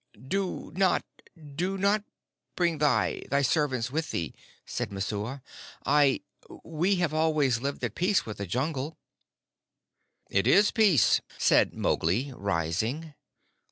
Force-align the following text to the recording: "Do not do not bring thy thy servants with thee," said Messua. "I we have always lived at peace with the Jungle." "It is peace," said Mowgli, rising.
"Do 0.19 0.71
not 0.73 1.05
do 1.55 1.77
not 1.77 2.03
bring 2.55 2.79
thy 2.79 3.21
thy 3.29 3.43
servants 3.43 3.91
with 3.91 4.09
thee," 4.09 4.33
said 4.65 4.91
Messua. 4.91 5.43
"I 5.85 6.21
we 6.63 6.95
have 6.95 7.13
always 7.13 7.61
lived 7.61 7.83
at 7.83 7.93
peace 7.93 8.25
with 8.25 8.37
the 8.39 8.47
Jungle." 8.47 8.97
"It 10.27 10.47
is 10.47 10.71
peace," 10.71 11.21
said 11.37 11.75
Mowgli, 11.75 12.33
rising. 12.35 13.13